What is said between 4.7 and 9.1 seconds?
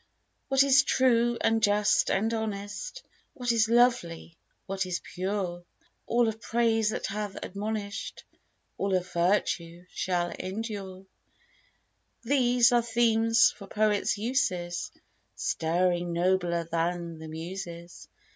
is pure,— All of praise that hath admonish'd, All